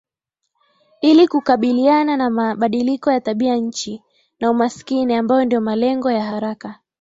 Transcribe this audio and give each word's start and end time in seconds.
ili 1.01 1.27
kukabiliana 1.27 2.17
na 2.17 2.29
mabadiliko 2.29 3.11
ya 3.11 3.21
tabia 3.21 3.55
nchi 3.55 4.01
na 4.39 4.51
umaskini 4.51 5.15
ambayo 5.15 5.45
ndio 5.45 5.61
malengo 5.61 6.11
ya 6.11 6.23
haraka 6.23 6.79